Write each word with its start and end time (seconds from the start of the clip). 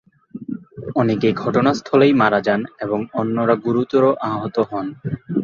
অনেকে 0.95 1.29
ঘটনাস্থলেই 1.33 2.13
মারা 2.13 2.39
যান 2.41 2.61
এবং 2.79 2.99
অন্যরা 3.13 3.55
গুরুতর 3.65 4.03
আহত 4.29 4.55
হন। 4.69 4.87